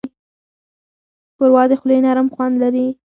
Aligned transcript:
ښوروا 1.35 1.63
د 1.69 1.73
خولې 1.79 1.97
نرم 2.05 2.27
خوند 2.33 2.55
لري. 2.63 2.87